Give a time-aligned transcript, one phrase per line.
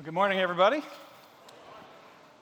[0.00, 0.82] Well, good morning, everybody.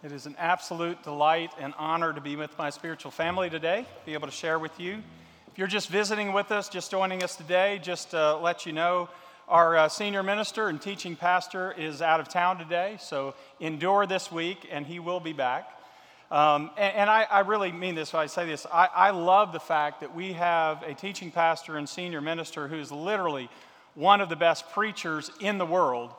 [0.05, 4.15] It is an absolute delight and honor to be with my spiritual family today, be
[4.15, 5.03] able to share with you.
[5.51, 9.09] If you're just visiting with us, just joining us today, just to let you know
[9.49, 14.31] our uh, senior minister and teaching pastor is out of town today, so endure this
[14.31, 15.69] week and he will be back.
[16.31, 18.69] Um, and, and I, I, really mean this when I say this.
[18.73, 22.93] I, I love the fact that we have a teaching pastor and senior minister who's
[22.93, 23.51] literally
[23.97, 26.13] one of the best preachers in the world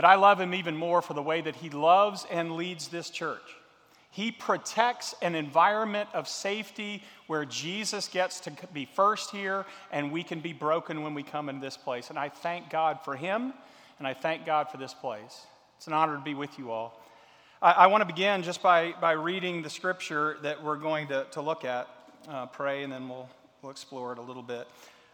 [0.00, 3.10] but I love him even more for the way that he loves and leads this
[3.10, 3.42] church.
[4.10, 10.22] He protects an environment of safety where Jesus gets to be first here and we
[10.22, 12.08] can be broken when we come into this place.
[12.08, 13.52] And I thank God for him
[13.98, 15.44] and I thank God for this place.
[15.76, 16.98] It's an honor to be with you all.
[17.60, 21.26] I, I want to begin just by, by reading the scripture that we're going to,
[21.32, 21.88] to look at,
[22.26, 23.28] uh, pray, and then we'll,
[23.60, 24.66] we'll explore it a little bit.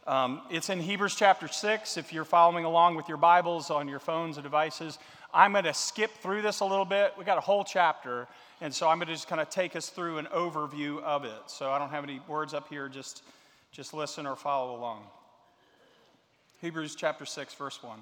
[0.06, 1.96] Um, it's in Hebrews chapter 6.
[1.96, 5.00] If you're following along with your Bibles on your phones and devices,
[5.34, 7.14] I'm going to skip through this a little bit.
[7.18, 8.28] We got a whole chapter,
[8.60, 11.42] and so I'm going to just kind of take us through an overview of it.
[11.48, 13.24] So I don't have any words up here, just,
[13.72, 15.02] just listen or follow along.
[16.60, 18.00] Hebrews chapter 6, verse 1.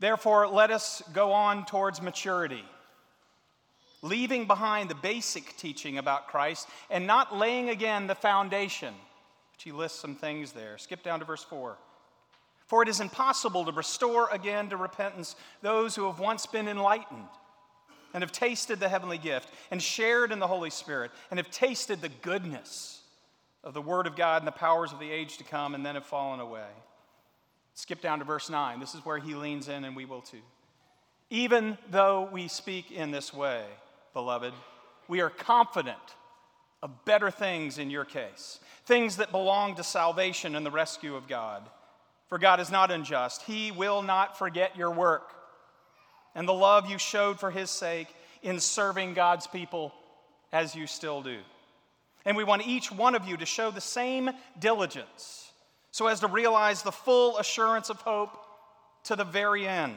[0.00, 2.64] Therefore, let us go on towards maturity,
[4.02, 8.92] leaving behind the basic teaching about Christ and not laying again the foundation
[9.62, 10.76] she lists some things there.
[10.78, 11.76] Skip down to verse 4.
[12.66, 17.28] For it is impossible to restore again to repentance those who have once been enlightened
[18.14, 22.00] and have tasted the heavenly gift and shared in the Holy Spirit and have tasted
[22.00, 23.02] the goodness
[23.62, 25.94] of the Word of God and the powers of the age to come and then
[25.94, 26.68] have fallen away.
[27.74, 28.80] Skip down to verse 9.
[28.80, 30.42] This is where he leans in, and we will too.
[31.30, 33.64] Even though we speak in this way,
[34.12, 34.52] beloved,
[35.08, 35.96] we are confident
[36.82, 41.28] of better things in your case, things that belong to salvation and the rescue of
[41.28, 41.62] God.
[42.28, 43.42] For God is not unjust.
[43.42, 45.34] He will not forget your work
[46.34, 48.08] and the love you showed for His sake
[48.42, 49.92] in serving God's people
[50.52, 51.38] as you still do.
[52.24, 55.50] And we want each one of you to show the same diligence
[55.90, 58.38] so as to realize the full assurance of hope
[59.04, 59.96] to the very end,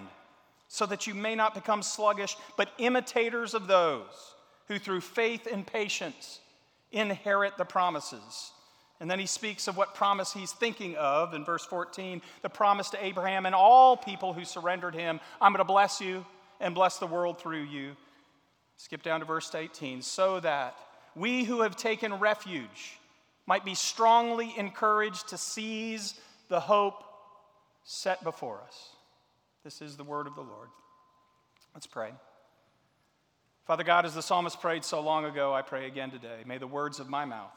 [0.68, 4.34] so that you may not become sluggish, but imitators of those
[4.68, 6.40] who through faith and patience
[6.96, 8.52] inherit the promises.
[9.00, 12.90] And then he speaks of what promise he's thinking of in verse 14 the promise
[12.92, 16.26] to Abraham and all people who surrendered him I'm going to bless you
[16.62, 17.98] and bless the world through you.
[18.78, 20.76] Skip down to verse 18 so that
[21.16, 22.98] we who have taken refuge
[23.46, 26.16] might be strongly encouraged to seize
[26.48, 27.04] the hope
[27.84, 28.90] set before us.
[29.64, 30.70] This is the word of the Lord.
[31.74, 32.12] Let's pray.
[33.66, 36.44] Father God, as the psalmist prayed so long ago, I pray again today.
[36.46, 37.52] May the words of my mouth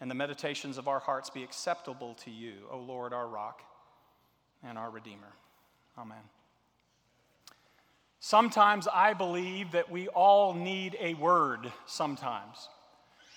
[0.00, 3.60] and the meditations of our hearts be acceptable to you, O Lord, our rock
[4.66, 5.32] and our Redeemer.
[5.98, 6.22] Amen.
[8.18, 12.70] Sometimes I believe that we all need a word, sometimes.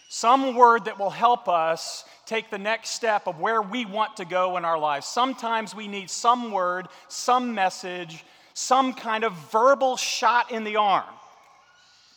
[0.07, 4.25] Some word that will help us take the next step of where we want to
[4.25, 5.05] go in our lives.
[5.05, 8.23] Sometimes we need some word, some message,
[8.53, 11.03] some kind of verbal shot in the arm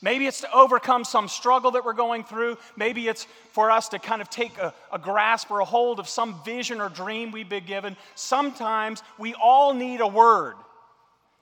[0.03, 2.59] Maybe it's to overcome some struggle that we're going through.
[2.77, 6.09] Maybe it's for us to kind of take a, a, grasp or a hold of
[6.09, 7.97] some vision or dream we've been given.
[8.15, 10.55] Sometimes we all need a word,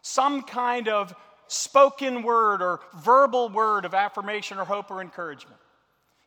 [0.02, 1.14] some kind of
[1.48, 5.58] spoken word or verbal word of affirmation or hope or encouragement.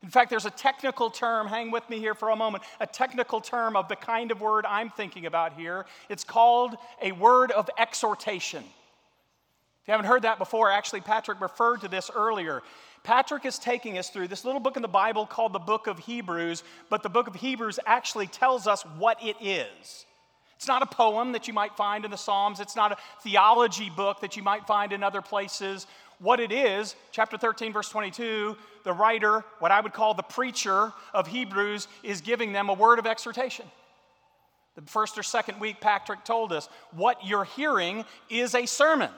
[0.03, 3.41] In fact, there's a technical term, hang with me here for a moment, a technical
[3.41, 5.85] term of the kind of word I'm thinking about here.
[6.07, 8.63] It's called a word of exhortation
[9.87, 12.61] you haven't heard that before, actually, Patrick referred to this earlier.
[13.03, 15.97] Patrick is taking us through this little book in the Bible called the book of
[15.97, 20.05] Hebrews, but the book of Hebrews actually tells us what it is.
[20.57, 23.89] It's not a poem that you might find in the Psalms, it's not a theology
[23.89, 25.87] book that you might find in other places.
[26.19, 30.91] What it is, chapter 13, verse 22, the writer, what I would call the preacher
[31.13, 33.67] of Hebrews, is giving them a word of exhortation.
[34.75, 39.11] The first or second week, Patrick told us what you're hearing is a sermon.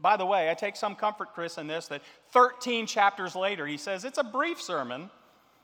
[0.00, 2.02] By the way, I take some comfort, Chris, in this that
[2.32, 5.10] 13 chapters later, he says it's a brief sermon.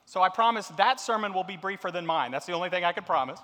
[0.07, 2.31] So I promise that sermon will be briefer than mine.
[2.31, 3.39] That's the only thing I can promise.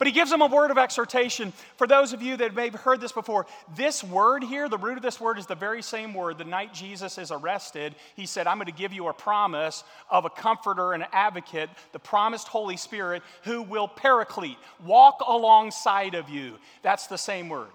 [0.00, 1.52] But he gives them a word of exhortation.
[1.76, 3.44] For those of you that may have heard this before,
[3.76, 6.38] this word here, the root of this word is the very same word.
[6.38, 10.24] The night Jesus is arrested, he said, I'm going to give you a promise of
[10.24, 16.30] a comforter and an advocate, the promised Holy Spirit, who will paraclete, walk alongside of
[16.30, 16.56] you.
[16.80, 17.68] That's the same word.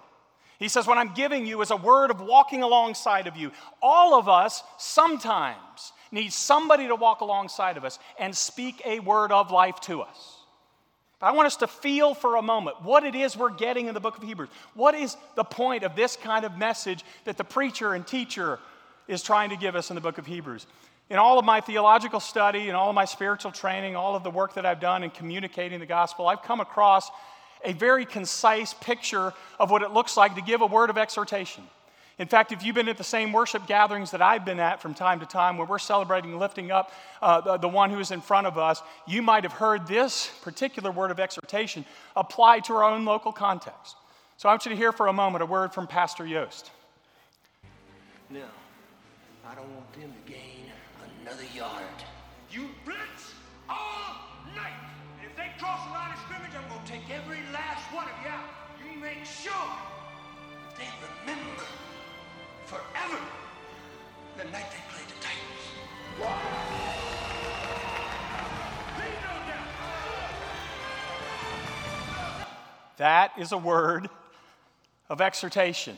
[0.60, 3.52] He says, What I'm giving you is a word of walking alongside of you.
[3.82, 9.32] All of us sometimes need somebody to walk alongside of us and speak a word
[9.32, 10.36] of life to us.
[11.22, 14.00] I want us to feel for a moment what it is we're getting in the
[14.00, 14.50] book of Hebrews.
[14.76, 18.60] What is the point of this kind of message that the preacher and teacher
[19.08, 20.68] is trying to give us in the book of Hebrews?
[21.10, 24.30] In all of my theological study and all of my spiritual training, all of the
[24.30, 27.10] work that I've done in communicating the gospel, I've come across
[27.66, 31.64] a very concise picture of what it looks like to give a word of exhortation.
[32.18, 34.94] In fact, if you've been at the same worship gatherings that I've been at from
[34.94, 36.92] time to time, where we're celebrating lifting up
[37.22, 40.32] uh, the, the one who is in front of us, you might have heard this
[40.42, 41.84] particular word of exhortation
[42.16, 43.98] applied to our own local context.
[44.38, 46.70] So I want you to hear for a moment a word from Pastor Yoast.
[48.30, 48.52] Now,
[49.46, 50.72] I don't want them to gain
[51.22, 51.84] another yard.
[52.50, 53.34] You blitz
[53.70, 54.16] all
[54.56, 54.74] night.
[55.20, 58.06] And if they cross the line of scrimmage, I'm going to take every last one
[58.06, 58.50] of you out.
[58.80, 60.86] You make sure that they
[61.26, 61.64] remember
[62.66, 63.20] forever
[64.38, 65.64] the night they played the Titans.
[72.98, 74.10] That is a word
[75.10, 75.98] of exhortation.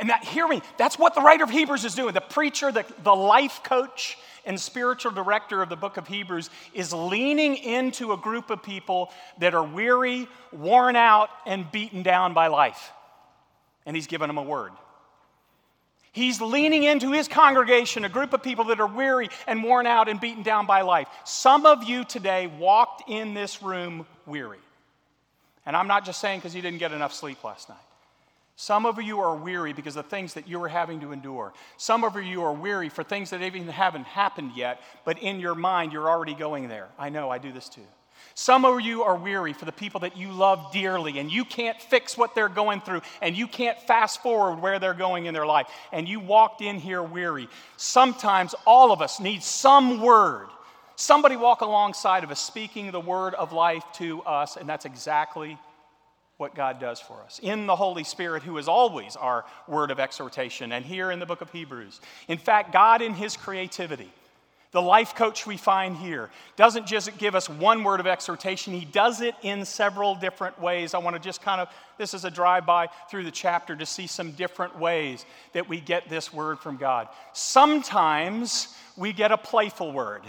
[0.00, 2.14] And that, hear me, that's what the writer of Hebrews is doing.
[2.14, 4.16] The preacher, the, the life coach,
[4.46, 9.12] and spiritual director of the book of Hebrews is leaning into a group of people
[9.38, 12.90] that are weary, worn out, and beaten down by life.
[13.84, 14.72] And he's given them a word.
[16.12, 20.08] He's leaning into his congregation, a group of people that are weary and worn out
[20.08, 21.08] and beaten down by life.
[21.24, 24.58] Some of you today walked in this room weary.
[25.66, 27.78] And I'm not just saying because you didn't get enough sleep last night.
[28.60, 31.54] Some of you are weary because of things that you are having to endure.
[31.78, 35.54] Some of you are weary for things that even haven't happened yet, but in your
[35.54, 36.90] mind, you're already going there.
[36.98, 37.86] I know, I do this too.
[38.34, 41.80] Some of you are weary for the people that you love dearly, and you can't
[41.80, 45.46] fix what they're going through, and you can't fast forward where they're going in their
[45.46, 47.48] life, and you walked in here weary.
[47.78, 50.48] Sometimes all of us need some word.
[50.96, 55.58] Somebody walk alongside of us speaking the word of life to us, and that's exactly
[56.40, 60.00] what God does for us in the Holy Spirit, who is always our word of
[60.00, 62.00] exhortation, and here in the book of Hebrews.
[62.28, 64.10] In fact, God, in His creativity,
[64.72, 68.84] the life coach we find here doesn't just give us one word of exhortation, he
[68.84, 70.94] does it in several different ways.
[70.94, 73.84] I want to just kind of, this is a drive by through the chapter to
[73.84, 77.08] see some different ways that we get this word from God.
[77.32, 80.22] Sometimes we get a playful word.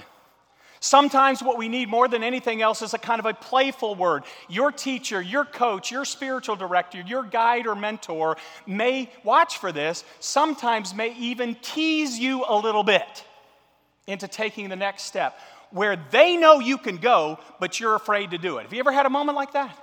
[0.84, 4.24] Sometimes what we need more than anything else is a kind of a playful word.
[4.50, 8.36] Your teacher, your coach, your spiritual director, your guide or mentor
[8.66, 13.24] may, watch for this, sometimes may even tease you a little bit
[14.08, 15.40] into taking the next step
[15.70, 18.64] where they know you can go, but you're afraid to do it.
[18.64, 19.78] Have you ever had a moment like that?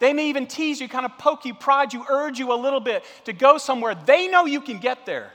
[0.00, 2.80] They may even tease you, kind of poke you, prod you, urge you a little
[2.80, 3.94] bit to go somewhere.
[3.94, 5.32] They know you can get there,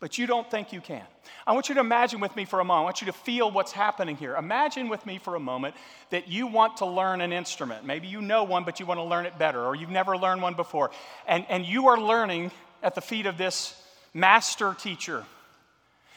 [0.00, 1.04] but you don't think you can.
[1.46, 2.82] I want you to imagine with me for a moment.
[2.82, 4.36] I want you to feel what's happening here.
[4.36, 5.74] Imagine with me for a moment
[6.10, 7.84] that you want to learn an instrument.
[7.84, 10.42] Maybe you know one, but you want to learn it better, or you've never learned
[10.42, 10.90] one before.
[11.26, 12.50] And, and you are learning
[12.82, 13.80] at the feet of this
[14.12, 15.24] master teacher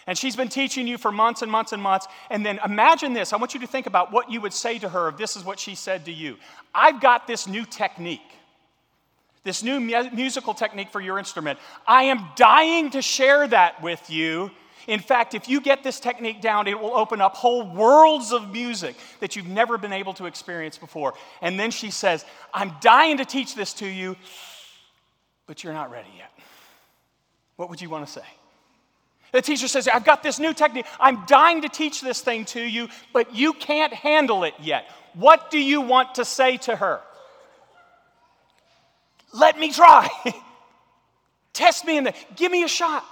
[0.10, 2.08] and she's been teaching you for months and months and months.
[2.32, 3.32] And then imagine this.
[3.32, 5.46] I want you to think about what you would say to her if this is
[5.46, 6.38] what she said to you.
[6.74, 8.20] I've got this new technique,
[9.44, 11.60] this new mu- musical technique for your instrument.
[11.88, 14.52] I am dying to share that with you.
[14.88, 18.52] In fact, if you get this technique down, it will open up whole worlds of
[18.52, 21.14] music that you've never been able to experience before.
[21.42, 24.16] And then she says, I'm dying to teach this to you,
[25.46, 26.32] but you're not ready yet.
[27.56, 28.26] What would you want to say?
[29.32, 30.88] The teacher says, I've got this new technique.
[31.00, 34.86] I'm dying to teach this thing to you, but you can't handle it yet.
[35.14, 37.02] What do you want to say to her?
[39.34, 40.10] Let me try.
[41.54, 43.06] Test me in the, give me a shot.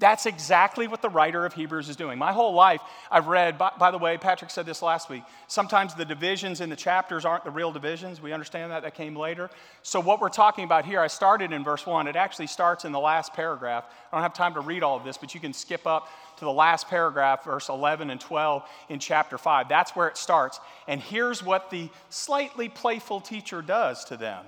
[0.00, 2.18] That's exactly what the writer of Hebrews is doing.
[2.18, 2.80] My whole life,
[3.10, 5.22] I've read, by, by, the way, Patrick said this last week.
[5.46, 8.18] Sometimes the divisions in the chapters aren't the real divisions.
[8.18, 9.50] We understand that, that came later.
[9.82, 12.08] So, what we're talking about here, I started in verse 1.
[12.08, 13.84] It actually starts in the last paragraph.
[14.10, 16.46] I don't have time to read all of this, but you can skip up to
[16.46, 19.68] the last paragraph, verse 11 and 12 in chapter 5.
[19.68, 20.60] That's where it starts.
[20.88, 24.46] And here's what the slightly playful teacher does to them.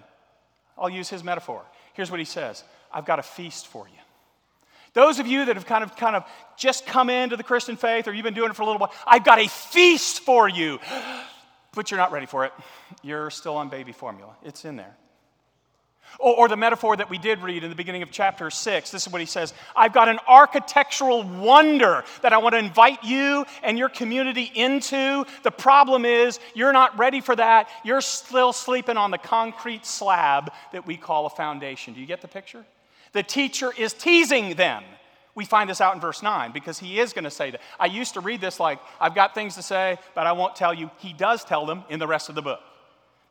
[0.83, 1.63] I'll use his metaphor.
[1.95, 3.99] Here's what he says I've got a feast for you.
[4.95, 6.25] Those of you that have kind of, kind of
[6.59, 8.93] just come into the Christian faith or you've been doing it for a little while,
[9.07, 10.79] I've got a feast for you.
[11.75, 12.53] But you're not ready for it.
[13.03, 14.37] You're still on baby formula.
[14.43, 14.95] It's in there.
[16.19, 18.91] Or, or, the metaphor that we did read in the beginning of chapter 6.
[18.91, 23.03] This is what he says I've got an architectural wonder that I want to invite
[23.05, 25.25] you and your community into.
[25.43, 27.69] The problem is, you're not ready for that.
[27.85, 31.95] You're still sleeping on the concrete slab that we call a foundation.
[31.95, 32.65] Do you get the picture?
[33.13, 34.85] The teacher is teasing them
[35.35, 37.61] we find this out in verse 9 because he is going to say that.
[37.81, 40.75] I used to read this like, I've got things to say, but I won't tell
[40.75, 40.91] you.
[40.99, 42.61] He does tell them in the rest of the book.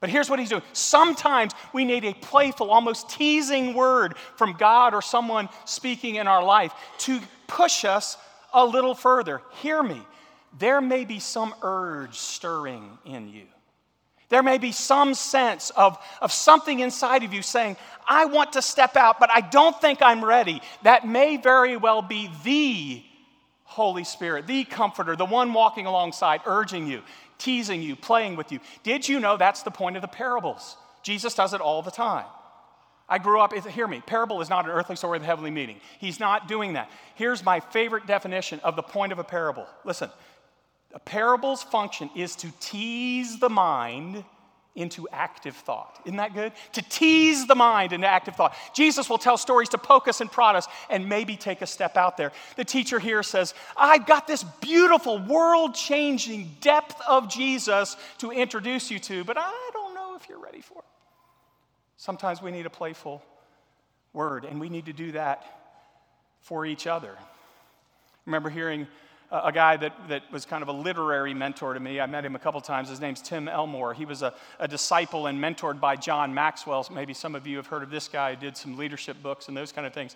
[0.01, 0.63] But here's what he's doing.
[0.73, 6.43] Sometimes we need a playful, almost teasing word from God or someone speaking in our
[6.43, 8.17] life to push us
[8.51, 9.41] a little further.
[9.61, 10.01] Hear me.
[10.57, 13.45] There may be some urge stirring in you.
[14.29, 17.77] There may be some sense of, of something inside of you saying,
[18.07, 20.61] I want to step out, but I don't think I'm ready.
[20.83, 23.03] That may very well be the
[23.71, 27.01] Holy Spirit, the comforter, the one walking alongside, urging you,
[27.37, 28.59] teasing you, playing with you.
[28.83, 30.75] Did you know that's the point of the parables?
[31.03, 32.25] Jesus does it all the time.
[33.07, 35.79] I grew up, hear me, parable is not an earthly story of the heavenly meaning.
[35.99, 36.91] He's not doing that.
[37.15, 39.65] Here's my favorite definition of the point of a parable.
[39.85, 40.09] Listen,
[40.93, 44.25] a parable's function is to tease the mind
[44.75, 45.99] into active thought.
[46.05, 46.53] Isn't that good?
[46.73, 48.55] To tease the mind into active thought.
[48.73, 51.97] Jesus will tell stories to poke us and prod us and maybe take a step
[51.97, 52.31] out there.
[52.55, 58.89] The teacher here says, I've got this beautiful, world changing depth of Jesus to introduce
[58.89, 60.85] you to, but I don't know if you're ready for it.
[61.97, 63.21] Sometimes we need a playful
[64.13, 65.45] word, and we need to do that
[66.39, 67.17] for each other.
[68.25, 68.87] Remember hearing
[69.31, 71.99] a guy that, that was kind of a literary mentor to me.
[72.01, 72.89] I met him a couple times.
[72.89, 73.93] His name's Tim Elmore.
[73.93, 76.85] He was a, a disciple and mentored by John Maxwell.
[76.91, 78.35] Maybe some of you have heard of this guy.
[78.35, 80.15] Did some leadership books and those kind of things.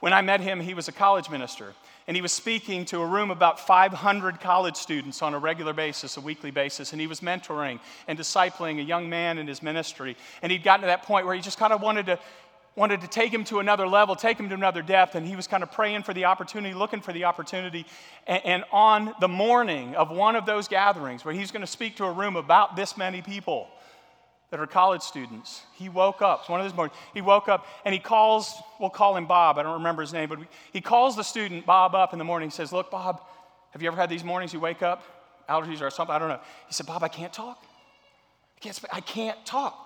[0.00, 1.72] When I met him, he was a college minister,
[2.06, 6.18] and he was speaking to a room about 500 college students on a regular basis,
[6.18, 10.14] a weekly basis, and he was mentoring and discipling a young man in his ministry.
[10.42, 12.18] And he'd gotten to that point where he just kind of wanted to
[12.76, 15.46] wanted to take him to another level, take him to another depth, and he was
[15.46, 17.86] kind of praying for the opportunity, looking for the opportunity.
[18.26, 21.96] And, and on the morning of one of those gatherings, where he's going to speak
[21.96, 23.68] to a room about this many people
[24.50, 26.48] that are college students, he woke up.
[26.48, 26.96] One of those mornings.
[27.12, 29.58] He woke up and he calls, we'll call him Bob.
[29.58, 30.40] I don't remember his name, but
[30.72, 32.50] he calls the student, Bob, up in the morning.
[32.50, 33.22] He says, Look, Bob,
[33.70, 35.02] have you ever had these mornings you wake up,
[35.48, 36.14] allergies or something?
[36.14, 36.40] I don't know.
[36.66, 37.64] He said, Bob, I can't talk.
[38.56, 39.83] I can't, I can't talk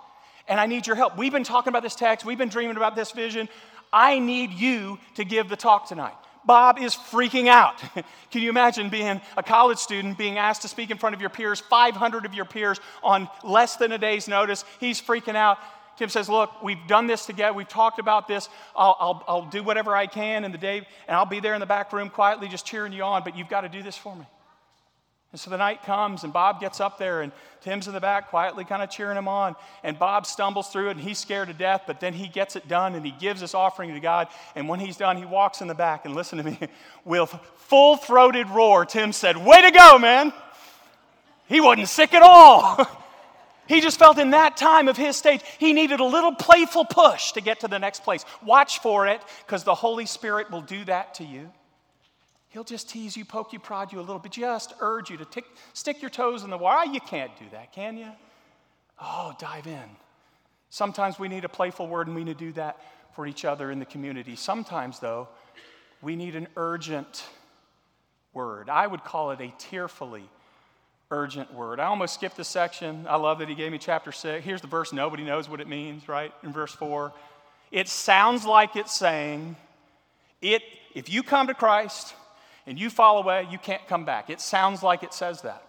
[0.48, 1.16] and I need your help.
[1.16, 3.48] We've been talking about this text, we've been dreaming about this vision.
[3.92, 6.14] I need you to give the talk tonight.
[6.44, 7.82] Bob is freaking out.
[8.30, 11.30] Can you imagine being a college student being asked to speak in front of your
[11.30, 14.64] peers, 500 of your peers, on less than a day's notice?
[14.80, 15.58] He's freaking out.
[15.98, 17.52] Tim says, Look, we've done this together.
[17.52, 18.48] We've talked about this.
[18.76, 21.60] I'll, I'll, I'll do whatever I can in the day, and I'll be there in
[21.60, 24.14] the back room quietly just cheering you on, but you've got to do this for
[24.14, 24.24] me.
[25.30, 28.30] And so the night comes, and Bob gets up there, and Tim's in the back
[28.30, 29.56] quietly kind of cheering him on.
[29.82, 32.66] And Bob stumbles through it, and he's scared to death, but then he gets it
[32.66, 34.28] done, and he gives his offering to God.
[34.54, 36.58] And when he's done, he walks in the back, and listen to me,
[37.04, 40.32] with full throated roar, Tim said, Way to go, man!
[41.46, 42.86] He wasn't sick at all.
[43.66, 47.32] he just felt in that time of his stage, he needed a little playful push
[47.32, 48.24] to get to the next place.
[48.42, 51.50] Watch for it, because the Holy Spirit will do that to you.
[52.50, 55.24] He'll just tease you, poke you, prod you a little bit, just urge you to
[55.24, 56.90] tick, stick your toes in the water.
[56.90, 58.08] You can't do that, can you?
[59.00, 59.84] Oh, dive in.
[60.70, 62.80] Sometimes we need a playful word and we need to do that
[63.14, 64.34] for each other in the community.
[64.36, 65.28] Sometimes, though,
[66.02, 67.24] we need an urgent
[68.32, 68.68] word.
[68.68, 70.28] I would call it a tearfully
[71.10, 71.80] urgent word.
[71.80, 73.06] I almost skipped this section.
[73.08, 74.44] I love that he gave me chapter 6.
[74.44, 76.32] Here's the verse nobody knows what it means, right?
[76.42, 77.12] In verse 4.
[77.70, 79.56] It sounds like it's saying,
[80.40, 80.62] it,
[80.94, 82.14] if you come to Christ,
[82.68, 84.28] and you fall away, you can't come back.
[84.28, 85.62] It sounds like it says that,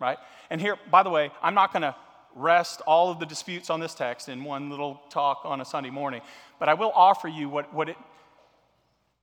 [0.00, 0.16] right?
[0.48, 1.94] And here, by the way, I'm not going to
[2.34, 5.90] rest all of the disputes on this text in one little talk on a Sunday
[5.90, 6.22] morning,
[6.58, 7.96] but I will offer you what, what, it,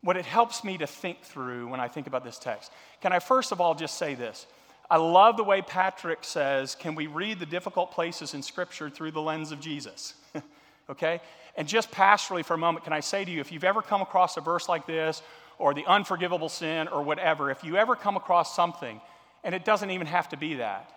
[0.02, 2.72] what it helps me to think through when I think about this text.
[3.02, 4.46] Can I first of all just say this?
[4.90, 9.12] I love the way Patrick says, can we read the difficult places in Scripture through
[9.12, 10.14] the lens of Jesus?
[10.90, 11.22] okay?
[11.56, 14.02] And just pastorally for a moment, can I say to you, if you've ever come
[14.02, 15.22] across a verse like this,
[15.60, 19.00] or the unforgivable sin or whatever, if you ever come across something,
[19.44, 20.92] and it doesn't even have to be that,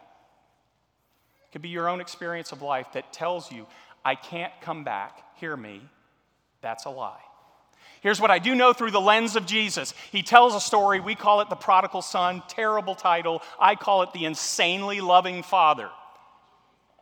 [1.45, 3.67] it could be your own experience of life that tells you,
[4.05, 5.83] I can't come back, hear me,
[6.63, 7.21] that's a lie.
[8.01, 9.93] Here's what I do know through the lens of Jesus.
[10.13, 13.43] He tells a story, we call it the prodigal son, terrible title.
[13.59, 15.91] I call it the insanely loving father.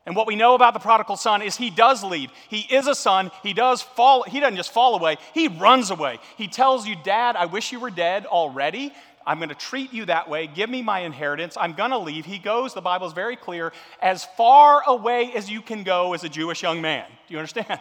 [0.06, 2.30] And what we know about the prodigal son is he does leave.
[2.49, 3.30] He is a son.
[3.42, 6.18] He does fall, he doesn't just fall away, he runs away.
[6.37, 8.92] He tells you, Dad, I wish you were dead already.
[9.26, 10.46] I'm going to treat you that way.
[10.46, 11.56] Give me my inheritance.
[11.58, 12.26] I'm going to leave.
[12.26, 16.25] He goes, the Bible is very clear, as far away as you can go as
[16.25, 17.06] a Jewish young man.
[17.26, 17.80] Do you understand?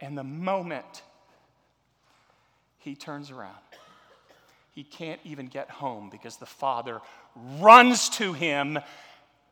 [0.00, 1.02] And the moment
[2.78, 3.56] he turns around,
[4.76, 7.00] he can't even get home because the father
[7.34, 8.78] runs to him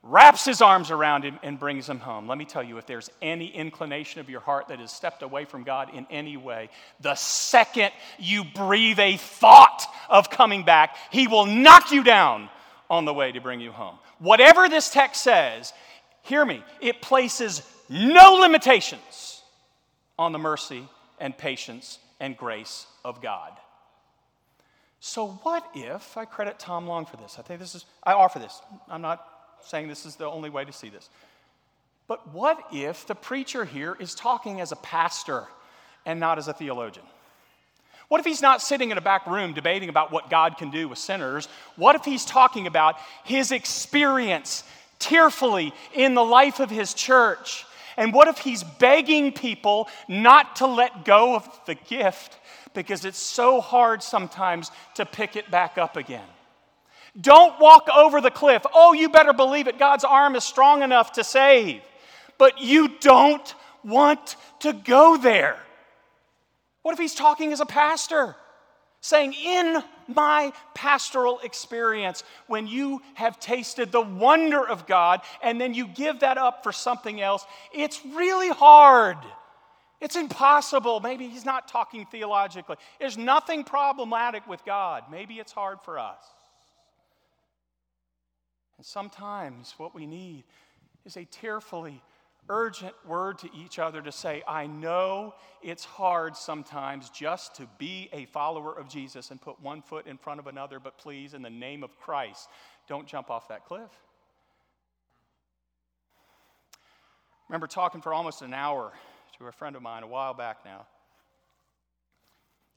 [0.07, 2.29] wraps his arms around him, and brings him home.
[2.29, 5.47] Let me tell you, if there's any inclination of your heart that has stepped away
[5.47, 6.69] from God in any way,
[7.01, 12.51] the second you breathe a thought of coming back, he will knock you down
[12.91, 13.99] on the way to bring you home.
[14.19, 15.73] Whatever this text says,
[16.21, 19.43] hear me, it places no limitations
[20.19, 20.87] on the mercy
[21.19, 23.53] and patience and grace of God.
[25.07, 27.37] So, what if I credit Tom Long for this?
[27.39, 28.63] I think this is, I offer this.
[28.89, 29.23] I'm not
[29.63, 31.11] saying this is the only way to see this.
[32.09, 35.45] But what if the preacher here is talking as a pastor
[36.07, 37.05] and not as a theologian?
[38.09, 40.89] What if he's not sitting in a back room debating about what God can do
[40.89, 41.49] with sinners?
[41.77, 44.65] What if he's talking about his experience
[45.01, 47.67] tearfully in the life of his church?
[47.99, 52.39] And what if he's begging people not to let go of the gift
[52.75, 56.27] because it's so hard sometimes to pick it back up again?
[57.21, 58.67] Don't walk over the cliff.
[58.75, 59.79] Oh, you better believe it.
[59.79, 61.81] God's arm is strong enough to save.
[62.39, 63.55] But you don't
[63.85, 65.59] want to go there.
[66.83, 68.35] What if he's talking as a pastor?
[69.01, 75.75] Saying, in my pastoral experience, when you have tasted the wonder of God and then
[75.75, 79.19] you give that up for something else, it's really hard.
[80.05, 81.01] It's impossible.
[81.01, 82.77] Maybe he's not talking theologically.
[83.01, 85.05] There's nothing problematic with God.
[85.11, 86.23] Maybe it's hard for us.
[88.77, 90.45] And sometimes what we need
[91.07, 92.03] is a tearfully
[92.51, 98.11] urgent word to each other to say, I know it's hard sometimes just to be
[98.13, 101.41] a follower of Jesus and put one foot in front of another, but please, in
[101.41, 102.51] the name of Christ,
[102.87, 103.91] don't jump off that cliff.
[107.49, 108.93] Remember talking for almost an hour
[109.39, 110.87] to a friend of mine a while back now.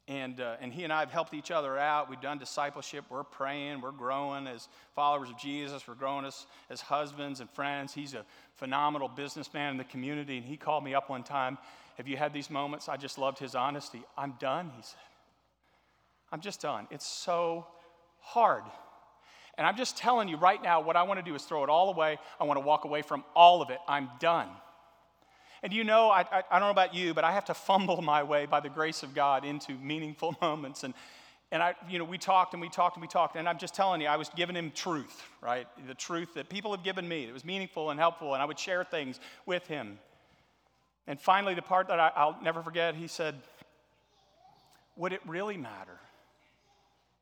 [0.08, 2.10] And, uh, and he and I have helped each other out.
[2.10, 3.04] We've done discipleship.
[3.10, 3.82] We're praying.
[3.82, 5.86] We're growing as followers of Jesus.
[5.86, 7.94] We're growing as, as husbands and friends.
[7.94, 10.38] He's a phenomenal businessman in the community.
[10.38, 11.58] And he called me up one time.
[11.98, 12.88] Have you had these moments?
[12.88, 14.02] I just loved his honesty.
[14.18, 15.00] I'm done, he said.
[16.32, 16.88] I'm just done.
[16.90, 17.68] It's so
[18.20, 18.64] hard.
[19.58, 21.70] And I'm just telling you right now, what I want to do is throw it
[21.70, 22.18] all away.
[22.40, 23.80] I want to walk away from all of it.
[23.88, 24.48] I'm done.
[25.68, 28.02] And you know, I, I, I, don't know about you, but I have to fumble
[28.02, 30.86] my way by the grace of God into meaningful moments.
[30.86, 30.94] And,
[31.52, 33.36] and I, you know, we talked and we talked and we talked.
[33.36, 35.68] And I'm just telling you, I was giving him truth, right?
[35.86, 38.34] The truth that people have given me that was meaningful and helpful.
[38.34, 40.00] And I would share things with him.
[41.06, 43.36] And finally, the part that I, I'll never forget, he said,
[44.96, 46.00] Would it really matter?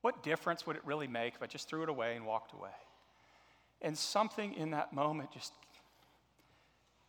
[0.01, 2.69] What difference would it really make if I just threw it away and walked away?
[3.81, 5.51] And something in that moment just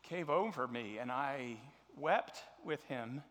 [0.08, 1.56] came over me, and I
[1.96, 3.22] wept with him.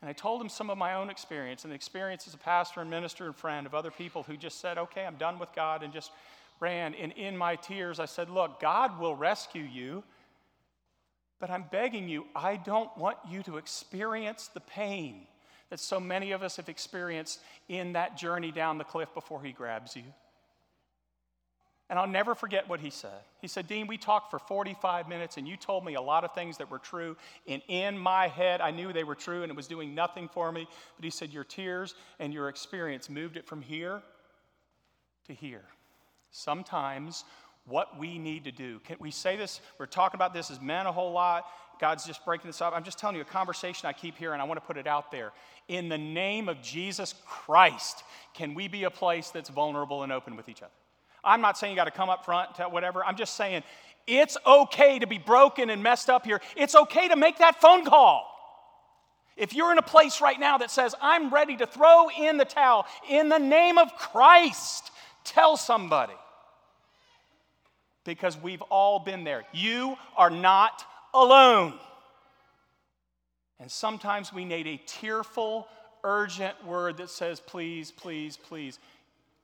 [0.00, 2.80] And I told him some of my own experience and the experience as a pastor
[2.80, 5.82] and minister and friend of other people who just said, okay, I'm done with God,
[5.82, 6.12] and just
[6.60, 6.94] ran.
[6.94, 10.04] And in my tears, I said, look, God will rescue you,
[11.40, 15.26] but I'm begging you, I don't want you to experience the pain
[15.70, 19.52] that so many of us have experienced in that journey down the cliff before He
[19.52, 20.04] grabs you.
[21.90, 23.20] And I'll never forget what he said.
[23.40, 26.34] He said, Dean, we talked for 45 minutes and you told me a lot of
[26.34, 27.16] things that were true.
[27.46, 30.52] And in my head, I knew they were true and it was doing nothing for
[30.52, 30.68] me.
[30.96, 34.02] But he said, Your tears and your experience moved it from here
[35.28, 35.64] to here.
[36.30, 37.24] Sometimes
[37.64, 39.60] what we need to do, can we say this?
[39.78, 41.46] We're talking about this as men a whole lot.
[41.80, 42.74] God's just breaking this up.
[42.74, 44.40] I'm just telling you a conversation I keep hearing.
[44.40, 45.32] I want to put it out there.
[45.68, 48.02] In the name of Jesus Christ,
[48.34, 50.72] can we be a place that's vulnerable and open with each other?
[51.28, 53.04] I'm not saying you got to come up front, whatever.
[53.04, 53.62] I'm just saying
[54.06, 56.40] it's okay to be broken and messed up here.
[56.56, 58.34] It's okay to make that phone call.
[59.36, 62.44] If you're in a place right now that says, I'm ready to throw in the
[62.44, 64.90] towel in the name of Christ,
[65.22, 66.14] tell somebody.
[68.04, 69.44] Because we've all been there.
[69.52, 71.74] You are not alone.
[73.60, 75.68] And sometimes we need a tearful,
[76.02, 78.78] urgent word that says, please, please, please.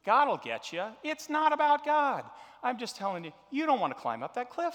[0.04, 0.84] God will get you.
[1.02, 2.24] It's not about God.
[2.62, 4.74] I'm just telling you, you don't want to climb up that cliff.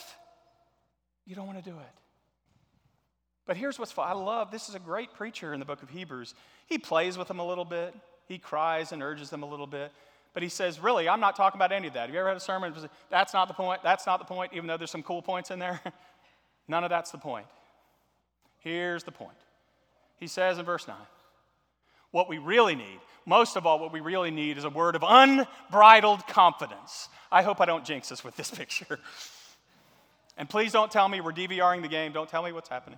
[1.26, 2.00] You don't want to do it.
[3.46, 3.98] But here's what's.
[3.98, 6.36] I love this is a great preacher in the book of Hebrews.
[6.68, 7.96] He plays with them a little bit,
[8.28, 9.92] he cries and urges them a little bit.
[10.34, 12.02] But he says, Really, I'm not talking about any of that.
[12.02, 12.74] Have you ever had a sermon?
[13.10, 13.82] That's not the point.
[13.84, 15.82] That's not the point, even though there's some cool points in there.
[16.68, 17.48] None of that's the point.
[18.60, 19.38] Here's the point.
[20.20, 20.96] He says in verse 9,
[22.12, 25.04] What we really need most of all, what we really need is a word of
[25.08, 27.10] unbridled confidence.
[27.32, 29.00] I hope I don't jinx us with this picture.
[30.36, 32.12] And please don't tell me we're DVRing the game.
[32.12, 32.98] Don't tell me what's happening.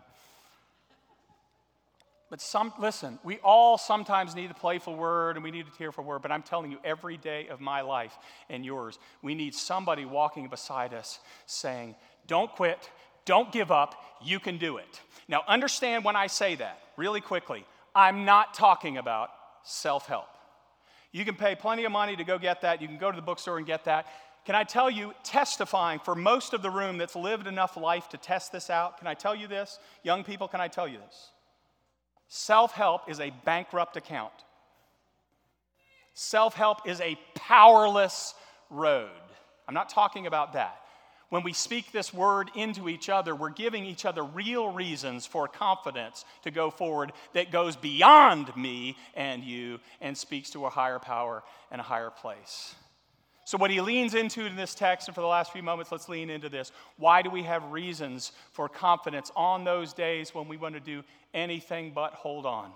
[2.29, 6.05] But some, listen, we all sometimes need a playful word and we need a tearful
[6.05, 8.17] word, but I'm telling you, every day of my life
[8.49, 11.93] and yours, we need somebody walking beside us saying,
[12.27, 12.89] Don't quit,
[13.25, 15.01] don't give up, you can do it.
[15.27, 19.29] Now, understand when I say that, really quickly, I'm not talking about
[19.63, 20.27] self help.
[21.11, 23.21] You can pay plenty of money to go get that, you can go to the
[23.21, 24.07] bookstore and get that.
[24.45, 28.17] Can I tell you, testifying for most of the room that's lived enough life to
[28.17, 29.77] test this out, can I tell you this?
[30.03, 31.29] Young people, can I tell you this?
[32.27, 34.33] Self help is a bankrupt account.
[36.13, 38.33] Self help is a powerless
[38.69, 39.09] road.
[39.67, 40.81] I'm not talking about that.
[41.31, 45.47] When we speak this word into each other, we're giving each other real reasons for
[45.47, 50.99] confidence to go forward that goes beyond me and you and speaks to a higher
[50.99, 51.41] power
[51.71, 52.75] and a higher place.
[53.45, 56.09] So, what he leans into in this text, and for the last few moments, let's
[56.09, 56.73] lean into this.
[56.97, 61.01] Why do we have reasons for confidence on those days when we want to do
[61.33, 62.73] anything but hold on?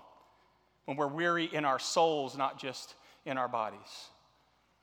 [0.86, 2.94] When we're weary in our souls, not just
[3.26, 4.08] in our bodies.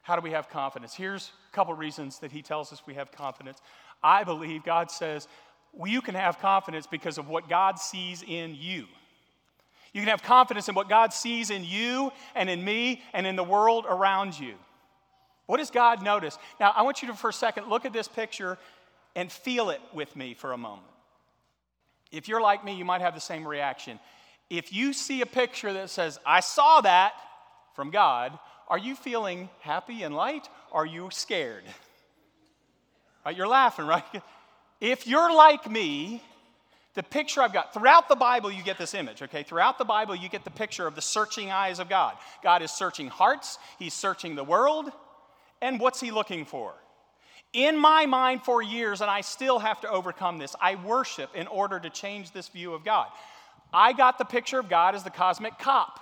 [0.04, 0.94] How do we have confidence?
[0.94, 3.60] Here's a couple reasons that he tells us we have confidence.
[4.04, 5.28] I believe God says
[5.74, 8.86] well, you can have confidence because of what God sees in you.
[9.92, 13.36] You can have confidence in what God sees in you and in me and in
[13.36, 14.54] the world around you.
[15.46, 16.38] What does God notice?
[16.60, 18.58] Now, I want you to, for a second, look at this picture
[19.16, 20.88] and feel it with me for a moment.
[22.12, 24.00] If you're like me, you might have the same reaction.
[24.50, 27.14] If you see a picture that says, I saw that
[27.76, 28.38] from God,
[28.74, 30.50] are you feeling happy and light?
[30.72, 31.64] Are you scared?
[33.24, 34.04] Right, you're laughing, right?
[34.82, 36.22] If you're like me,
[36.94, 39.44] the picture I've got, throughout the Bible, you get this image, okay?
[39.44, 42.16] Throughout the Bible, you get the picture of the searching eyes of God.
[42.44, 44.92] God is searching hearts, He's searching the world,
[45.62, 46.74] and what's he looking for?
[47.54, 51.48] In my mind, for years, and I still have to overcome this, I worship in
[51.48, 53.08] order to change this view of God.
[53.72, 56.02] I got the picture of God as the cosmic cop.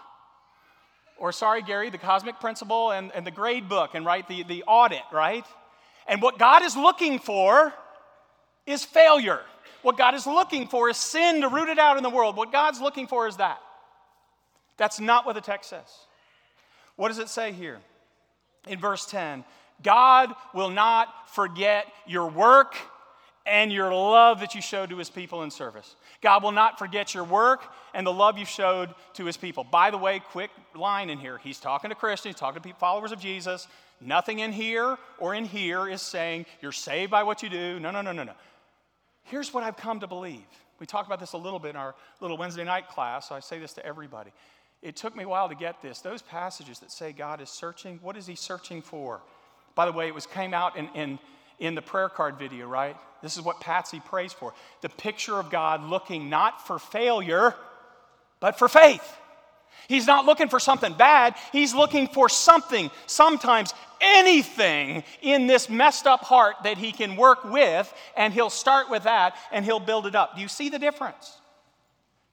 [1.22, 4.64] Or, sorry, Gary, the cosmic principle and, and the grade book and, right, the, the
[4.64, 5.46] audit, right?
[6.08, 7.74] And what God is looking for
[8.66, 9.40] is failure.
[9.84, 12.36] What God is looking for is sin to root it out in the world.
[12.36, 13.60] What God's looking for is that.
[14.78, 15.88] That's not what the text says.
[16.98, 17.80] What does it say here?
[18.68, 19.44] in verse 10
[19.84, 22.76] God will not forget your work
[23.46, 25.96] and your love that you showed to his people in service.
[26.22, 27.62] God will not forget your work
[27.94, 29.64] and the love you showed to his people.
[29.64, 31.38] By the way, quick line in here.
[31.38, 33.68] He's talking to Christians, talking to followers of Jesus.
[34.00, 37.80] Nothing in here or in here is saying you're saved by what you do.
[37.80, 38.34] No, no, no, no, no.
[39.24, 40.42] Here's what I've come to believe.
[40.80, 43.40] We talked about this a little bit in our little Wednesday night class, so I
[43.40, 44.32] say this to everybody.
[44.82, 46.00] It took me a while to get this.
[46.00, 49.22] Those passages that say God is searching, what is He searching for?
[49.76, 51.20] By the way, it was came out in, in,
[51.62, 52.98] in the prayer card video, right?
[53.22, 54.54] This is what Patsy prays for.
[54.82, 57.56] The picture of God looking not for failure,
[58.40, 59.18] but for faith.
[59.88, 61.36] He's not looking for something bad.
[61.52, 67.46] He's looking for something, sometimes anything in this messed up heart that he can work
[67.46, 70.36] with, and he'll start with that and he'll build it up.
[70.36, 71.38] Do you see the difference?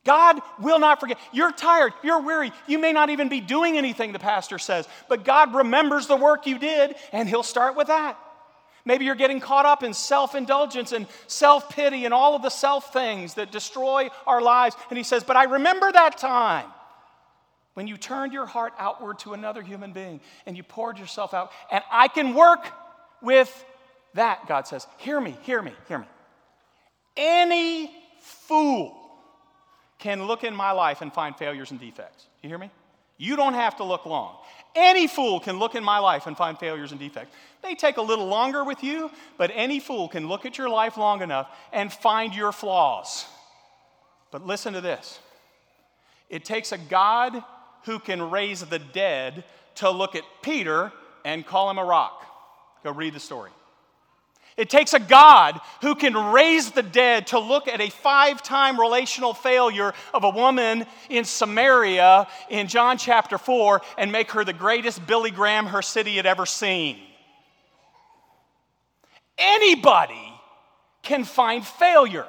[0.04, 1.18] God will not forget.
[1.32, 5.22] You're tired, you're weary, you may not even be doing anything, the pastor says, but
[5.22, 8.18] God remembers the work you did, and He'll start with that.
[8.88, 12.48] Maybe you're getting caught up in self indulgence and self pity and all of the
[12.48, 14.74] self things that destroy our lives.
[14.88, 16.64] And He says, But I remember that time
[17.74, 21.53] when you turned your heart outward to another human being and you poured yourself out,
[21.70, 22.66] and I can work
[23.20, 23.53] with
[24.14, 24.87] that, God says.
[24.96, 26.07] Hear me, hear me, hear me.
[27.14, 28.98] Any fool
[29.98, 32.24] can look in my life and find failures and defects.
[32.42, 32.70] You hear me?
[33.18, 34.37] You don't have to look long.
[34.80, 37.34] Any fool can look in my life and find failures and defects.
[37.64, 40.96] They take a little longer with you, but any fool can look at your life
[40.96, 43.26] long enough and find your flaws.
[44.30, 45.18] But listen to this
[46.30, 47.42] it takes a God
[47.86, 49.42] who can raise the dead
[49.76, 50.92] to look at Peter
[51.24, 52.24] and call him a rock.
[52.84, 53.50] Go read the story.
[54.59, 58.79] It takes a God who can raise the dead to look at a five time
[58.79, 64.53] relational failure of a woman in Samaria in John chapter 4 and make her the
[64.53, 66.99] greatest Billy Graham her city had ever seen.
[69.38, 70.33] Anybody
[71.03, 72.27] can find failure.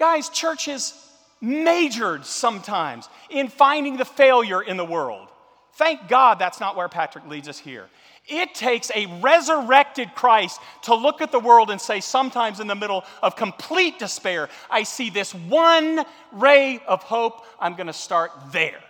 [0.00, 0.94] Guys, churches
[1.40, 5.28] majored sometimes in finding the failure in the world.
[5.74, 7.86] Thank God that's not where Patrick leads us here.
[8.30, 12.74] It takes a resurrected Christ to look at the world and say, sometimes in the
[12.74, 17.44] middle of complete despair, I see this one ray of hope.
[17.58, 18.80] I'm going to start there.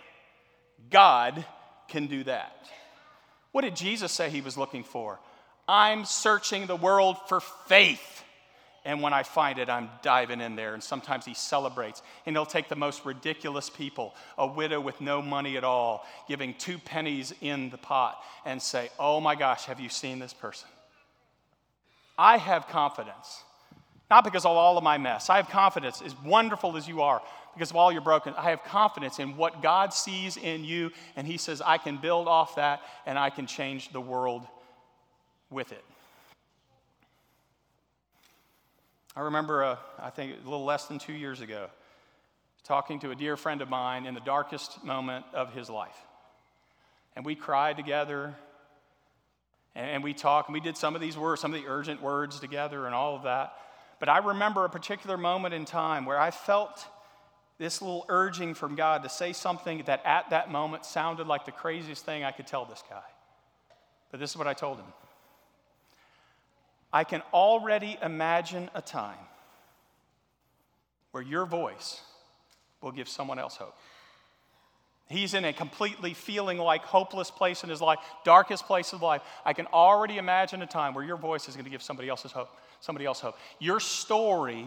[0.89, 1.43] God
[1.87, 2.55] can do that.
[3.51, 5.19] What did Jesus say he was looking for?
[5.67, 8.23] I'm searching the world for faith
[8.83, 10.73] And when I find it, I'm diving in there.
[10.73, 12.01] And sometimes he celebrates.
[12.25, 16.55] And he'll take the most ridiculous people, a widow with no money at all, giving
[16.55, 20.67] two pennies in the pot, and say, Oh my gosh, have you seen this person?
[22.17, 23.43] I have confidence.
[24.09, 25.29] Not because of all of my mess.
[25.29, 27.21] I have confidence, as wonderful as you are,
[27.53, 28.33] because of all your broken.
[28.35, 32.27] I have confidence in what God sees in you, and He says, I can build
[32.27, 34.45] off that and I can change the world
[35.49, 35.83] with it.
[39.15, 41.69] I remember, uh, I think a little less than two years ago,
[42.63, 45.97] talking to a dear friend of mine in the darkest moment of his life.
[47.15, 48.35] And we cried together,
[49.75, 52.39] and we talked, and we did some of these words, some of the urgent words
[52.39, 53.53] together, and all of that.
[53.99, 56.85] But I remember a particular moment in time where I felt
[57.57, 61.51] this little urging from God to say something that at that moment sounded like the
[61.51, 63.03] craziest thing I could tell this guy.
[64.09, 64.87] But this is what I told him.
[66.93, 69.17] I can already imagine a time
[71.11, 72.01] where your voice
[72.81, 73.75] will give someone else hope.
[75.07, 79.21] He's in a completely feeling like hopeless place in his life, darkest place of life.
[79.45, 82.31] I can already imagine a time where your voice is going to give somebody else's
[82.31, 82.49] hope,
[82.79, 83.37] somebody else hope.
[83.59, 84.65] Your story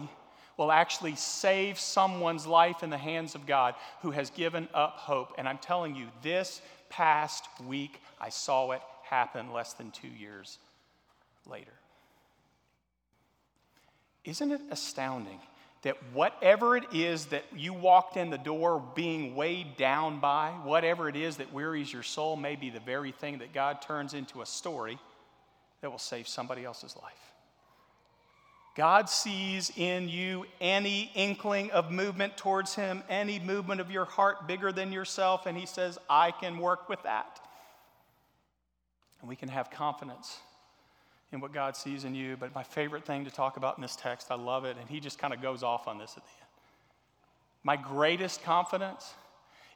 [0.57, 5.33] will actually save someone's life in the hands of God who has given up hope.
[5.37, 10.59] And I'm telling you, this past week, I saw it happen less than two years
[11.47, 11.73] later.
[14.25, 15.39] Isn't it astounding
[15.83, 21.07] that whatever it is that you walked in the door being weighed down by, whatever
[21.07, 24.41] it is that wearies your soul, may be the very thing that God turns into
[24.41, 24.97] a story
[25.81, 27.13] that will save somebody else's life?
[28.75, 34.47] God sees in you any inkling of movement towards Him, any movement of your heart
[34.47, 37.39] bigger than yourself, and He says, I can work with that.
[39.21, 40.39] And we can have confidence
[41.35, 42.35] in what God sees in you.
[42.37, 44.99] But my favorite thing to talk about in this text, I love it, and he
[44.99, 46.49] just kind of goes off on this at the end.
[47.63, 49.13] My greatest confidence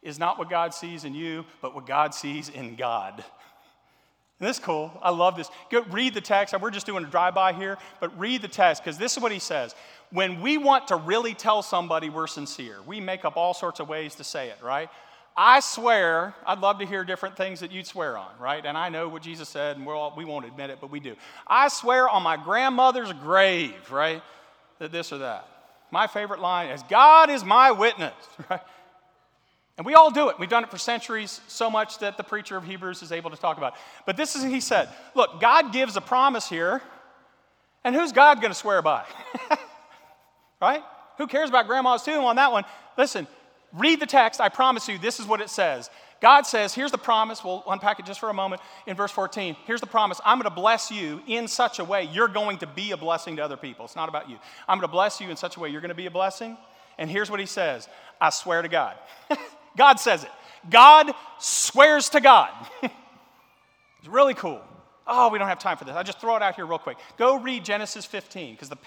[0.02, 3.24] is not what God sees in you, but what God sees in God.
[4.40, 4.98] And this is cool.
[5.04, 5.50] I love this.
[5.70, 6.56] Go read the text.
[6.60, 9.40] We're just doing a drive-by here, but read the text because this is what he
[9.40, 9.76] says.
[10.12, 13.90] When we want to really tell somebody we're sincere, we make up all sorts of
[13.90, 14.90] ways to say it, right?
[15.42, 18.66] I swear, I'd love to hear different things that you'd swear on, right?
[18.66, 21.00] And I know what Jesus said, and we're all, we won't admit it, but we
[21.00, 21.16] do.
[21.48, 24.22] I swear on my grandmother's grave, right?
[24.80, 25.48] That this or that.
[25.92, 28.14] My favorite line is God is my witness,
[28.50, 28.60] right?
[29.78, 30.38] And we all do it.
[30.40, 33.38] We've done it for centuries, so much that the preacher of Hebrews is able to
[33.38, 33.76] talk about.
[33.76, 33.80] It.
[34.06, 36.82] But this is, he said, look, God gives a promise here,
[37.86, 39.06] and who's God going to swear by?
[40.62, 40.84] right?
[41.18, 42.66] Who cares about grandma's tomb on that one?
[42.98, 43.26] Listen,
[43.74, 44.42] Read the text.
[44.42, 45.90] I promise you, this is what it says.
[46.22, 47.44] God says, here's the promise.
[47.44, 49.56] We'll unpack it just for a moment in verse 14.
[49.66, 52.68] Here's the promise I'm going to bless you in such a way you're going to
[52.68, 53.86] be a blessing to other people.
[53.86, 54.38] It's not about you.
[54.68, 56.58] I'm going to bless you in such a way you're going to be a blessing.
[56.98, 57.88] And here's what he says
[58.20, 58.96] I swear to God.
[59.78, 60.32] God says it.
[60.70, 62.52] God swears to God.
[62.84, 64.62] it's really cool.
[65.12, 65.96] Oh, we don't have time for this.
[65.96, 66.98] I'll just throw it out here real quick.
[67.18, 68.78] Go read Genesis 15, because the,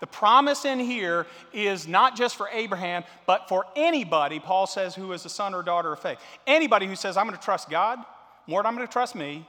[0.00, 5.12] the promise in here is not just for Abraham, but for anybody, Paul says, who
[5.12, 6.18] is a son or daughter of faith.
[6.48, 8.00] Anybody who says, I'm going to trust God
[8.48, 9.46] more than I'm going to trust me.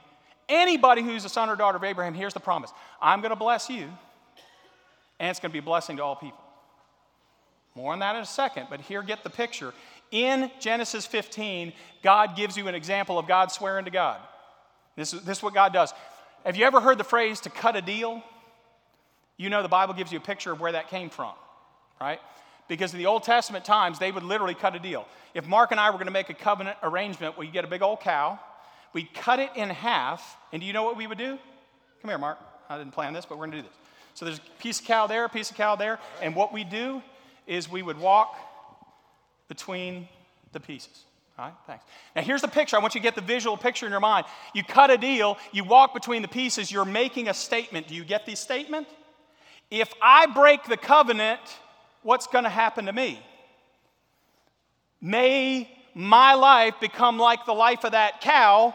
[0.48, 2.70] Anybody who's a son or daughter of Abraham, here's the promise
[3.02, 3.88] I'm going to bless you,
[5.18, 6.38] and it's going to be a blessing to all people.
[7.74, 9.74] More on that in a second, but here, get the picture.
[10.10, 14.20] In Genesis 15, God gives you an example of God swearing to God.
[14.96, 15.94] This is, this is what God does.
[16.44, 18.22] Have you ever heard the phrase to cut a deal?
[19.36, 21.32] You know the Bible gives you a picture of where that came from,
[22.00, 22.20] right?
[22.68, 25.06] Because in the Old Testament times, they would literally cut a deal.
[25.34, 27.82] If Mark and I were going to make a covenant arrangement you get a big
[27.82, 28.38] old cow,
[28.92, 31.38] we'd cut it in half, and do you know what we would do?
[32.00, 32.38] Come here, Mark.
[32.68, 33.76] I didn't plan this, but we're going to do this.
[34.14, 36.64] So there's a piece of cow there, a piece of cow there, and what we
[36.64, 37.02] do
[37.46, 38.36] is we would walk
[39.48, 40.08] between
[40.52, 41.04] the pieces.
[41.40, 41.86] All right, thanks.
[42.14, 42.76] Now, here's the picture.
[42.76, 44.26] I want you to get the visual picture in your mind.
[44.54, 47.88] You cut a deal, you walk between the pieces, you're making a statement.
[47.88, 48.86] Do you get the statement?
[49.70, 51.40] If I break the covenant,
[52.02, 53.22] what's going to happen to me?
[55.00, 58.74] May my life become like the life of that cow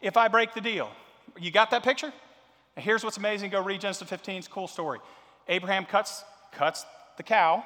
[0.00, 0.90] if I break the deal.
[1.38, 2.12] You got that picture?
[2.76, 3.50] Now here's what's amazing.
[3.50, 4.38] Go read Genesis 15.
[4.38, 4.98] It's a cool story.
[5.46, 6.84] Abraham cuts, cuts
[7.16, 7.62] the cow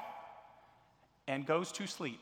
[1.26, 2.20] and goes to sleep.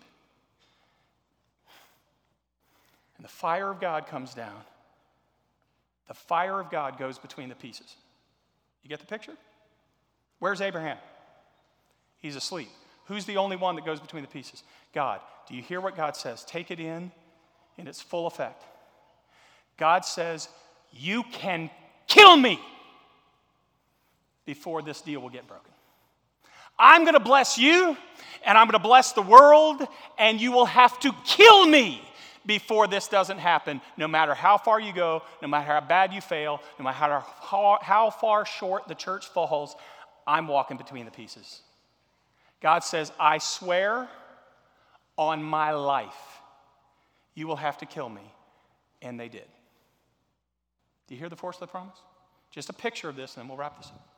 [3.25, 4.61] The fire of God comes down.
[6.09, 7.97] The fire of God goes between the pieces.
[8.83, 9.33] You get the picture?
[10.41, 10.99] Where's Abraham?
[12.19, 12.69] He's asleep.
[13.07, 14.63] Who's the only one that goes between the pieces?
[14.93, 15.21] God.
[15.49, 16.45] Do you hear what God says?
[16.45, 17.11] Take it in
[17.79, 18.63] in its full effect.
[19.79, 20.51] God says,
[20.93, 21.71] You can
[22.07, 22.61] kill me
[24.45, 25.73] before this deal will get broken.
[26.79, 27.97] I'm going to bless you,
[28.45, 29.83] and I'm going to bless the world,
[30.19, 32.03] and you will have to kill me
[32.47, 36.21] before this doesn't happen, no matter how far you go, no matter how bad you
[36.21, 36.97] fail, no matter
[37.41, 39.75] how, how far short the church falls,
[40.27, 41.61] I'm walking between the pieces.
[42.61, 44.09] God says, I swear
[45.17, 46.41] on my life,
[47.35, 48.33] you will have to kill me.
[49.03, 49.47] And they did.
[51.07, 51.99] Do you hear the force of the promise?
[52.51, 54.09] Just a picture of this, and then we'll wrap this up.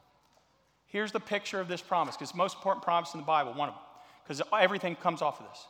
[0.87, 3.53] Here's the picture of this promise, because it's the most important promise in the Bible,
[3.55, 3.83] one of them,
[4.23, 5.67] because everything comes off of this.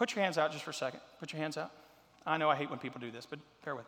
[0.00, 1.00] Put your hands out just for a second.
[1.18, 1.70] Put your hands out.
[2.24, 3.84] I know I hate when people do this, but bear with.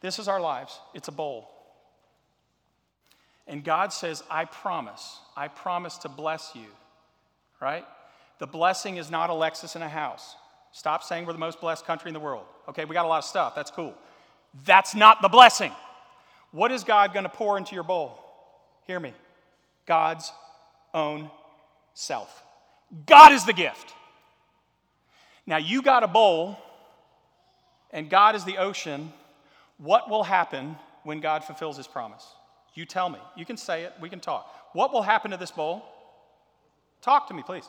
[0.00, 0.78] This is our lives.
[0.94, 1.50] It's a bowl.
[3.48, 6.66] And God says, I promise, I promise to bless you,
[7.60, 7.84] right?
[8.38, 10.36] The blessing is not a Lexus in a house.
[10.70, 12.44] Stop saying we're the most blessed country in the world.
[12.68, 13.56] Okay, we got a lot of stuff.
[13.56, 13.94] That's cool.
[14.64, 15.72] That's not the blessing.
[16.52, 18.20] What is God going to pour into your bowl?
[18.86, 19.12] Hear me.
[19.84, 20.30] God's
[20.94, 21.28] own
[21.94, 22.44] self.
[23.04, 23.94] God is the gift.
[25.48, 26.58] Now you got a bowl,
[27.90, 29.10] and God is the ocean.
[29.78, 32.26] What will happen when God fulfills his promise?
[32.74, 33.18] You tell me.
[33.34, 34.46] You can say it, we can talk.
[34.74, 35.82] What will happen to this bowl?
[37.00, 37.64] Talk to me, please.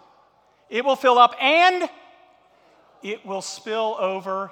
[0.70, 1.90] It will fill up and
[3.02, 4.52] it will spill over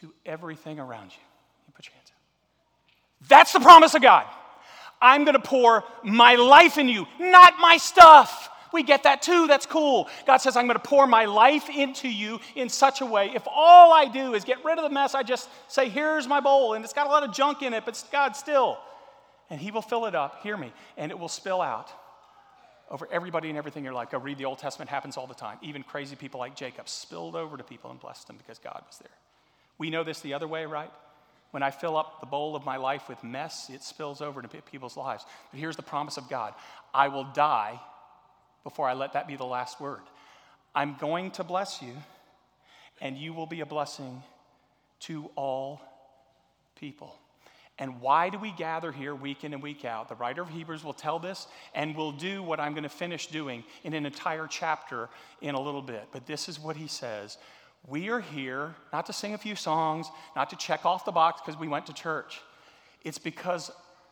[0.00, 1.22] to everything around you.
[1.68, 3.28] You put your hands out.
[3.28, 4.26] That's the promise of God.
[5.00, 8.48] I'm going to pour my life in you, not my stuff.
[8.72, 9.46] We get that too.
[9.46, 10.08] That's cool.
[10.26, 13.30] God says, I'm going to pour my life into you in such a way.
[13.34, 16.40] If all I do is get rid of the mess, I just say, Here's my
[16.40, 18.78] bowl, and it's got a lot of junk in it, but God still.
[19.50, 21.90] And He will fill it up, hear me, and it will spill out
[22.90, 24.10] over everybody and everything in your life.
[24.10, 25.58] Go read the Old Testament, happens all the time.
[25.62, 28.98] Even crazy people like Jacob spilled over to people and blessed them because God was
[28.98, 29.16] there.
[29.78, 30.90] We know this the other way, right?
[31.52, 34.48] When I fill up the bowl of my life with mess, it spills over to
[34.48, 35.24] people's lives.
[35.50, 36.54] But here's the promise of God
[36.94, 37.80] I will die
[38.64, 40.02] before I let that be the last word.
[40.74, 41.92] I'm going to bless you,
[43.00, 44.22] and you will be a blessing
[45.00, 45.80] to all
[46.78, 47.16] people.
[47.78, 50.08] And why do we gather here week in and week out?
[50.08, 53.26] The writer of Hebrews will tell this, and will do what I'm going to finish
[53.26, 55.08] doing in an entire chapter
[55.40, 56.08] in a little bit.
[56.12, 57.38] But this is what he says
[57.88, 61.40] We are here not to sing a few songs, not to check off the box
[61.40, 62.40] because we went to church.
[63.04, 63.70] It's because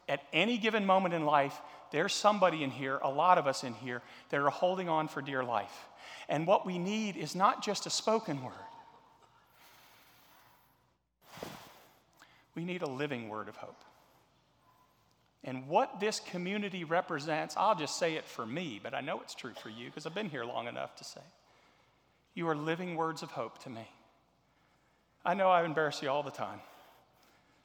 [0.08, 3.74] at any given moment in life, there's somebody in here, a lot of us in
[3.74, 5.88] here, that are holding on for dear life.
[6.28, 8.54] And what we need is not just a spoken word,
[12.54, 13.82] we need a living word of hope.
[15.42, 19.34] And what this community represents, I'll just say it for me, but I know it's
[19.34, 21.22] true for you because I've been here long enough to say.
[22.34, 23.88] You are living words of hope to me.
[25.24, 26.60] I know I embarrass you all the time.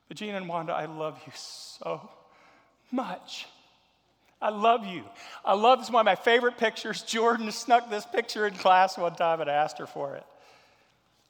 [0.08, 2.10] But Gene and Wanda, I love you so
[2.92, 3.48] much.
[4.42, 5.04] I love you.
[5.44, 7.02] I love this one of my favorite pictures.
[7.02, 10.26] Jordan snuck this picture in class one time and I asked her for it.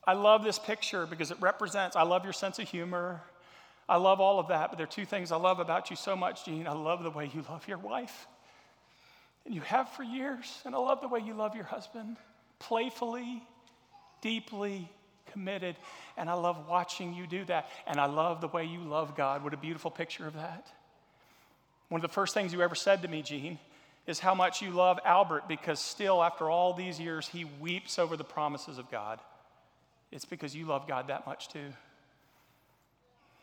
[0.07, 3.21] I love this picture because it represents, I love your sense of humor.
[3.87, 6.15] I love all of that, but there are two things I love about you so
[6.15, 6.67] much, Gene.
[6.67, 8.27] I love the way you love your wife,
[9.45, 12.17] and you have for years, and I love the way you love your husband
[12.57, 13.43] playfully,
[14.21, 14.89] deeply
[15.31, 15.75] committed,
[16.17, 19.43] and I love watching you do that, and I love the way you love God.
[19.43, 20.67] What a beautiful picture of that.
[21.89, 23.59] One of the first things you ever said to me, Gene,
[24.07, 28.15] is how much you love Albert because still, after all these years, he weeps over
[28.17, 29.19] the promises of God.
[30.11, 31.73] It's because you love God that much too.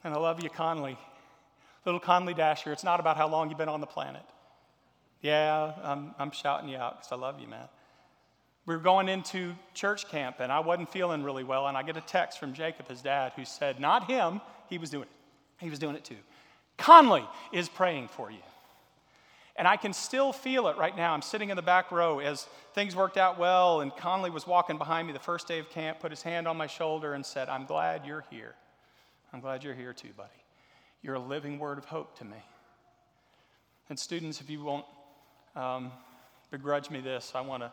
[0.04, 0.96] And I love you, Conley.
[1.84, 4.22] Little Conley Dasher, it's not about how long you've been on the planet.
[5.20, 7.68] Yeah, I'm, I'm shouting you out because I love you, man.
[8.66, 11.96] We were going into church camp, and I wasn't feeling really well, and I get
[11.96, 15.08] a text from Jacob, his dad, who said, Not him, he was doing it.
[15.62, 16.16] He was doing it too.
[16.78, 18.38] Conley is praying for you.
[19.56, 21.12] And I can still feel it right now.
[21.12, 24.78] I'm sitting in the back row as things worked out well, and Conley was walking
[24.78, 27.48] behind me the first day of camp, put his hand on my shoulder, and said,
[27.48, 28.54] I'm glad you're here.
[29.32, 30.28] I'm glad you're here too, buddy.
[31.02, 32.36] You're a living word of hope to me.
[33.88, 34.86] And, students, if you won't
[35.54, 35.92] um,
[36.50, 37.70] begrudge me this, I want to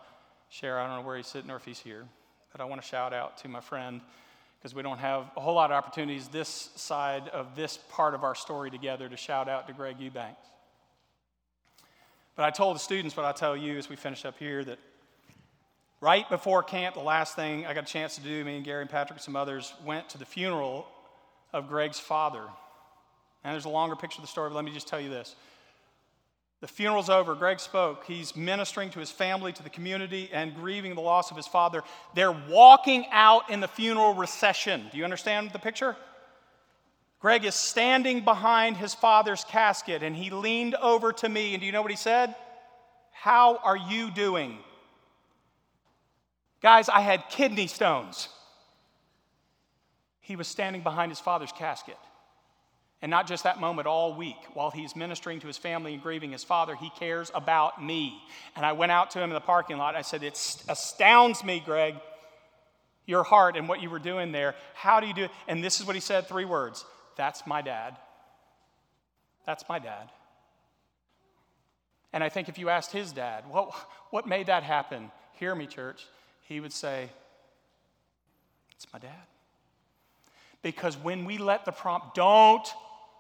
[0.49, 0.79] share.
[0.79, 2.05] I don't know where he's sitting or if he's here,
[2.51, 4.01] but I want to shout out to my friend
[4.59, 8.23] because we don't have a whole lot of opportunities this side of this part of
[8.23, 10.45] our story together to shout out to Greg Eubanks.
[12.35, 14.79] But I told the students what I tell you as we finish up here that
[16.01, 18.81] right before camp, the last thing I got a chance to do, me and Gary
[18.81, 20.87] and Patrick and some others went to the funeral
[21.53, 22.43] of Greg's father.
[23.43, 25.35] And there's a longer picture of the story, but let me just tell you this.
[26.62, 27.35] The funeral's over.
[27.35, 28.03] Greg spoke.
[28.05, 31.83] He's ministering to his family, to the community, and grieving the loss of his father.
[32.15, 34.87] They're walking out in the funeral recession.
[34.91, 35.95] Do you understand the picture?
[37.21, 41.65] Greg is standing behind his father's casket, and he leaned over to me, and do
[41.65, 42.35] you know what he said?
[43.12, 44.57] How are you doing?
[46.62, 48.29] Guys, I had kidney stones.
[50.19, 51.97] He was standing behind his father's casket.
[53.02, 56.31] And not just that moment, all week, while he's ministering to his family and grieving
[56.31, 58.21] his father, he cares about me.
[58.58, 59.95] And I went out to him in the parking lot.
[59.95, 60.33] I said, It
[60.67, 61.95] astounds me, Greg,
[63.06, 64.54] your heart and what you were doing there.
[64.73, 65.31] How do you do it?
[65.47, 66.83] And this is what he said three words
[67.15, 67.95] That's my dad.
[69.45, 70.10] That's my dad.
[72.12, 73.73] And I think if you asked his dad, what,
[74.10, 75.10] what made that happen?
[75.33, 76.06] Hear me, church.
[76.50, 77.10] He would say,
[78.75, 79.12] It's my dad.
[80.62, 82.67] Because when we let the prompt, don't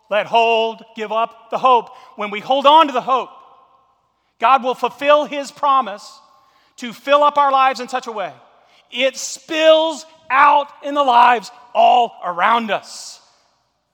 [0.09, 1.89] let hold, give up the hope.
[2.15, 3.29] When we hold on to the hope,
[4.39, 6.19] God will fulfill his promise
[6.77, 8.33] to fill up our lives in such a way
[8.91, 13.21] it spills out in the lives all around us.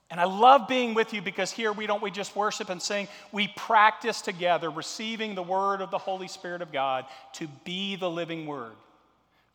[0.09, 3.07] And I love being with you because here we don't we just worship and sing,
[3.31, 8.09] we practice together receiving the word of the Holy Spirit of God to be the
[8.09, 8.75] living word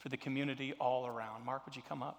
[0.01, 1.45] for the community all around.
[1.45, 2.19] Mark, would you come up?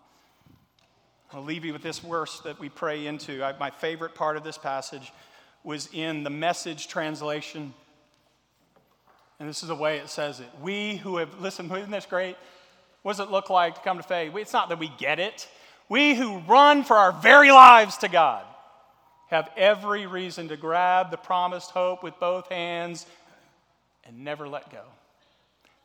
[1.33, 3.43] I'll leave you with this verse that we pray into.
[3.43, 5.13] I, my favorite part of this passage
[5.63, 7.73] was in the message translation.
[9.39, 10.49] And this is the way it says it.
[10.61, 12.35] We who have, listen, isn't this great?
[13.03, 14.35] What does it look like to come to faith?
[14.35, 15.47] It's not that we get it.
[15.87, 18.45] We who run for our very lives to God
[19.29, 23.05] have every reason to grab the promised hope with both hands
[24.03, 24.83] and never let go.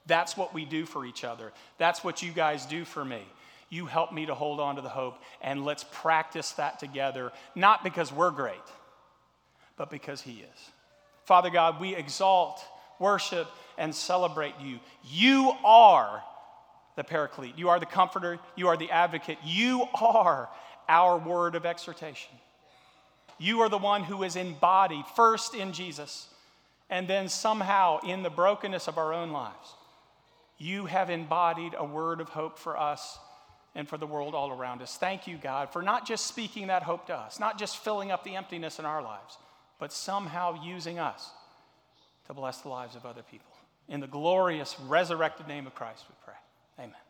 [0.07, 1.53] That's what we do for each other.
[1.79, 3.23] That's what you guys do for me.
[3.69, 7.83] You help me to hold on to the hope, and let's practice that together, not
[7.83, 8.57] because we're great,
[9.77, 10.71] but because He is.
[11.25, 12.63] Father God, we exalt,
[13.01, 14.79] worship, and celebrate you.
[15.05, 16.23] You are
[16.95, 20.49] the paraclete, you are the comforter, you are the advocate, you are
[20.89, 22.33] our word of exhortation.
[23.39, 26.29] You are the one who is embodied first in Jesus
[26.89, 29.75] and then somehow in the brokenness of our own lives.
[30.59, 33.19] You have embodied a word of hope for us
[33.77, 34.97] and for the world all around us.
[34.97, 38.25] Thank you, God, for not just speaking that hope to us, not just filling up
[38.25, 39.37] the emptiness in our lives,
[39.79, 41.31] but somehow using us
[42.27, 43.53] to bless the lives of other people.
[43.89, 46.35] In the glorious resurrected name of Christ, we pray.
[46.79, 47.06] Amen.